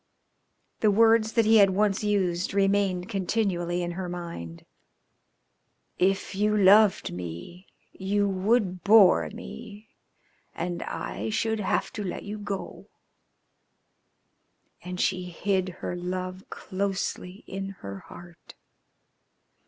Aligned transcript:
The 0.79 0.89
words 0.89 1.33
that 1.33 1.45
he 1.45 1.57
had 1.57 1.69
once 1.69 2.03
used 2.03 2.55
remained 2.55 3.07
continually 3.07 3.83
in 3.83 3.91
her 3.91 4.09
mind: 4.09 4.65
"If 5.99 6.33
you 6.33 6.57
loved 6.57 7.13
me 7.13 7.67
you 7.91 8.27
would 8.27 8.83
bore 8.83 9.29
me, 9.29 9.89
and 10.55 10.81
I 10.81 11.29
should 11.29 11.59
have 11.59 11.93
to 11.93 12.03
let 12.03 12.23
you 12.23 12.39
go." 12.39 12.87
And 14.83 14.99
she 14.99 15.25
hid 15.25 15.69
her 15.85 15.95
love 15.95 16.45
closely 16.49 17.43
in 17.45 17.69
her 17.85 17.99
heart. 17.99 18.55